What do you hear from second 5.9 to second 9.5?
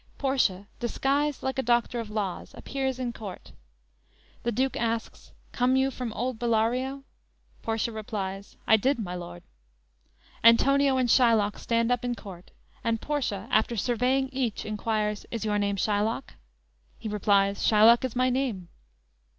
from old Bellario?" Portia replies: "I did, my lord."